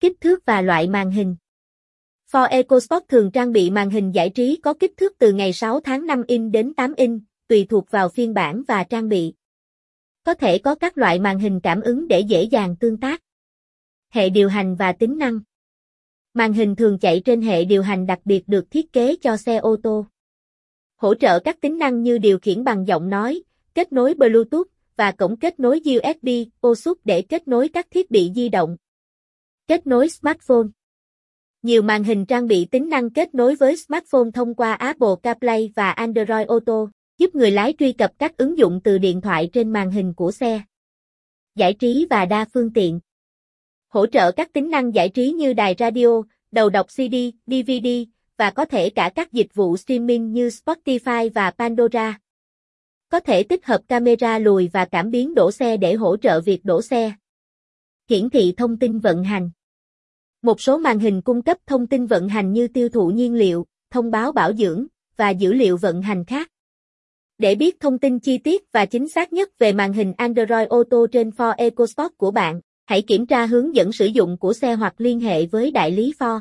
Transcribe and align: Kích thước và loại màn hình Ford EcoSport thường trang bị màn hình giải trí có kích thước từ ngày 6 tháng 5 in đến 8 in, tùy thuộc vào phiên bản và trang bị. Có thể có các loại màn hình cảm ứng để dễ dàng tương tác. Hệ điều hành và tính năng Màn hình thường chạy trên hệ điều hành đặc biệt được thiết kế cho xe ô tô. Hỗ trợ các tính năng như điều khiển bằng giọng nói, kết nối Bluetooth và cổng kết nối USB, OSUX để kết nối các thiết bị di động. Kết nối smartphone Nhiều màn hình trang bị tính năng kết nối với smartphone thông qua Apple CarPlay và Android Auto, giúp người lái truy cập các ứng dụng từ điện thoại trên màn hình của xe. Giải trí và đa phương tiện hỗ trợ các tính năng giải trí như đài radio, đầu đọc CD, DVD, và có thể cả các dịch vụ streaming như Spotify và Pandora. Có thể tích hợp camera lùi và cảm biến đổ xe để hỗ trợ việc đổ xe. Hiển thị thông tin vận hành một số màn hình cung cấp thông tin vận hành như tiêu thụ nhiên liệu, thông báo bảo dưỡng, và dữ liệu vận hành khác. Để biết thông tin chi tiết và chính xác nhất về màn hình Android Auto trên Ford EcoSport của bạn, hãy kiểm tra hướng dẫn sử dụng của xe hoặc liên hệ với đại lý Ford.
Kích 0.00 0.20
thước 0.20 0.46
và 0.46 0.62
loại 0.62 0.88
màn 0.88 1.10
hình 1.10 1.36
Ford 2.32 2.48
EcoSport 2.48 3.08
thường 3.08 3.30
trang 3.30 3.52
bị 3.52 3.70
màn 3.70 3.90
hình 3.90 4.14
giải 4.14 4.30
trí 4.30 4.56
có 4.62 4.74
kích 4.74 4.92
thước 4.96 5.12
từ 5.18 5.32
ngày 5.32 5.52
6 5.52 5.80
tháng 5.80 6.06
5 6.06 6.22
in 6.28 6.52
đến 6.52 6.74
8 6.74 6.94
in, 6.94 7.20
tùy 7.48 7.66
thuộc 7.70 7.90
vào 7.90 8.08
phiên 8.08 8.34
bản 8.34 8.62
và 8.68 8.84
trang 8.84 9.08
bị. 9.08 9.34
Có 10.24 10.34
thể 10.34 10.58
có 10.58 10.74
các 10.74 10.98
loại 10.98 11.18
màn 11.18 11.38
hình 11.38 11.60
cảm 11.62 11.80
ứng 11.80 12.08
để 12.08 12.20
dễ 12.20 12.42
dàng 12.42 12.76
tương 12.76 13.00
tác. 13.00 13.22
Hệ 14.10 14.30
điều 14.30 14.48
hành 14.48 14.76
và 14.76 14.92
tính 14.92 15.18
năng 15.18 15.40
Màn 16.34 16.52
hình 16.52 16.76
thường 16.76 16.98
chạy 16.98 17.22
trên 17.24 17.42
hệ 17.42 17.64
điều 17.64 17.82
hành 17.82 18.06
đặc 18.06 18.18
biệt 18.24 18.48
được 18.48 18.70
thiết 18.70 18.92
kế 18.92 19.16
cho 19.16 19.36
xe 19.36 19.56
ô 19.56 19.76
tô. 19.82 20.06
Hỗ 20.96 21.14
trợ 21.14 21.38
các 21.40 21.60
tính 21.60 21.78
năng 21.78 22.02
như 22.02 22.18
điều 22.18 22.38
khiển 22.38 22.64
bằng 22.64 22.86
giọng 22.86 23.10
nói, 23.10 23.42
kết 23.74 23.92
nối 23.92 24.14
Bluetooth 24.14 24.66
và 24.96 25.12
cổng 25.12 25.36
kết 25.36 25.60
nối 25.60 25.80
USB, 25.86 26.28
OSUX 26.66 26.98
để 27.04 27.22
kết 27.22 27.48
nối 27.48 27.68
các 27.68 27.86
thiết 27.90 28.10
bị 28.10 28.32
di 28.34 28.48
động. 28.48 28.76
Kết 29.70 29.86
nối 29.86 30.08
smartphone 30.08 30.66
Nhiều 31.62 31.82
màn 31.82 32.04
hình 32.04 32.26
trang 32.26 32.46
bị 32.46 32.64
tính 32.64 32.88
năng 32.88 33.10
kết 33.10 33.34
nối 33.34 33.54
với 33.54 33.76
smartphone 33.76 34.30
thông 34.34 34.54
qua 34.54 34.72
Apple 34.72 35.08
CarPlay 35.22 35.72
và 35.76 35.90
Android 35.90 36.48
Auto, 36.48 36.86
giúp 37.18 37.34
người 37.34 37.50
lái 37.50 37.74
truy 37.78 37.92
cập 37.92 38.10
các 38.18 38.36
ứng 38.36 38.58
dụng 38.58 38.80
từ 38.84 38.98
điện 38.98 39.20
thoại 39.20 39.50
trên 39.52 39.72
màn 39.72 39.90
hình 39.90 40.14
của 40.14 40.32
xe. 40.32 40.62
Giải 41.54 41.74
trí 41.74 42.06
và 42.10 42.24
đa 42.24 42.44
phương 42.54 42.72
tiện 42.72 43.00
hỗ 43.88 44.06
trợ 44.06 44.32
các 44.32 44.52
tính 44.52 44.70
năng 44.70 44.94
giải 44.94 45.08
trí 45.08 45.32
như 45.32 45.52
đài 45.52 45.74
radio, 45.78 46.22
đầu 46.50 46.70
đọc 46.70 46.86
CD, 46.86 47.14
DVD, 47.46 47.88
và 48.36 48.50
có 48.50 48.64
thể 48.64 48.90
cả 48.90 49.10
các 49.14 49.32
dịch 49.32 49.54
vụ 49.54 49.76
streaming 49.76 50.32
như 50.32 50.48
Spotify 50.48 51.30
và 51.34 51.50
Pandora. 51.50 52.18
Có 53.08 53.20
thể 53.20 53.42
tích 53.42 53.66
hợp 53.66 53.80
camera 53.88 54.38
lùi 54.38 54.68
và 54.72 54.84
cảm 54.84 55.10
biến 55.10 55.34
đổ 55.34 55.50
xe 55.50 55.76
để 55.76 55.94
hỗ 55.94 56.16
trợ 56.16 56.40
việc 56.40 56.64
đổ 56.64 56.82
xe. 56.82 57.12
Hiển 58.08 58.30
thị 58.30 58.54
thông 58.56 58.78
tin 58.78 58.98
vận 58.98 59.24
hành 59.24 59.50
một 60.42 60.60
số 60.60 60.78
màn 60.78 60.98
hình 60.98 61.22
cung 61.22 61.42
cấp 61.42 61.58
thông 61.66 61.86
tin 61.86 62.06
vận 62.06 62.28
hành 62.28 62.52
như 62.52 62.68
tiêu 62.68 62.88
thụ 62.88 63.08
nhiên 63.08 63.34
liệu, 63.34 63.66
thông 63.90 64.10
báo 64.10 64.32
bảo 64.32 64.52
dưỡng, 64.52 64.86
và 65.16 65.30
dữ 65.30 65.52
liệu 65.52 65.76
vận 65.76 66.02
hành 66.02 66.24
khác. 66.24 66.50
Để 67.38 67.54
biết 67.54 67.80
thông 67.80 67.98
tin 67.98 68.18
chi 68.18 68.38
tiết 68.38 68.72
và 68.72 68.86
chính 68.86 69.08
xác 69.08 69.32
nhất 69.32 69.58
về 69.58 69.72
màn 69.72 69.92
hình 69.92 70.12
Android 70.16 70.68
Auto 70.70 70.98
trên 71.12 71.30
Ford 71.30 71.54
EcoSport 71.56 72.16
của 72.16 72.30
bạn, 72.30 72.60
hãy 72.86 73.02
kiểm 73.02 73.26
tra 73.26 73.46
hướng 73.46 73.74
dẫn 73.74 73.92
sử 73.92 74.06
dụng 74.06 74.36
của 74.38 74.52
xe 74.52 74.74
hoặc 74.74 74.94
liên 74.98 75.20
hệ 75.20 75.46
với 75.46 75.70
đại 75.70 75.90
lý 75.90 76.14
Ford. 76.18 76.40